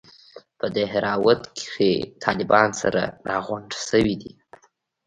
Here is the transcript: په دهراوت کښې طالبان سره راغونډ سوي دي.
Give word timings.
په 0.59 0.65
دهراوت 0.75 1.41
کښې 1.57 1.91
طالبان 2.23 2.69
سره 2.81 3.01
راغونډ 3.29 3.69
سوي 3.89 4.15
دي. 4.21 4.31